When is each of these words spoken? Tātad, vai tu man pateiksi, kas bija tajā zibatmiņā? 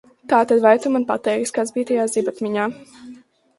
Tātad, 0.31 0.63
vai 0.63 0.71
tu 0.85 0.91
man 0.95 1.05
pateiksi, 1.11 1.55
kas 1.59 1.75
bija 1.77 1.89
tajā 1.93 2.09
zibatmiņā? 2.17 2.67